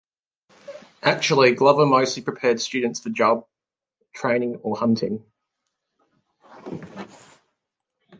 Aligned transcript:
Actually, 1.03 1.53
Glover 1.53 1.85
mostly 1.85 2.23
prepared 2.23 2.59
students 2.59 2.99
for 2.99 3.11
job 3.11 3.45
training 4.15 4.55
or 4.63 4.75
hunting. 4.75 5.23